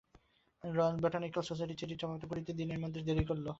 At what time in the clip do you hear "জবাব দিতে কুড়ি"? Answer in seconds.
2.01-2.41